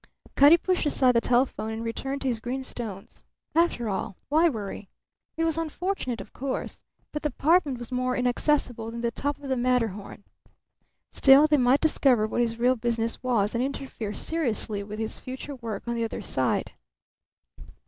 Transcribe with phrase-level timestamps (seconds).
[0.33, 3.23] Cutty pushed aside the telephone and returned to his green stones.
[3.53, 4.89] After all, why worry?
[5.37, 6.81] It was unfortunate, of course,
[7.11, 10.23] but the apartment was more inaccessible than the top of the Matterhorn.
[11.13, 15.53] Still, they might discover what his real business was and interfere seriously with his future
[15.53, 16.71] work on the other side.